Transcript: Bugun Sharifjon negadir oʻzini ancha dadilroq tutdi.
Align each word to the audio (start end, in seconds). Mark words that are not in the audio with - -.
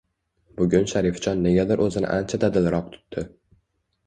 Bugun 0.61 0.87
Sharifjon 0.93 1.43
negadir 1.49 1.83
oʻzini 1.85 2.09
ancha 2.15 2.41
dadilroq 2.45 2.89
tutdi. 2.97 3.29